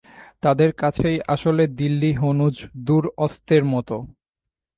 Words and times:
তাদের 0.41 0.69
কাছেই 0.73 1.17
আসলে 1.27 1.63
দিল্লি 1.79 2.11
হনুজ 2.13 2.55
দূর 2.85 3.03
অস্তের 3.17 3.63
মতো। 3.65 3.95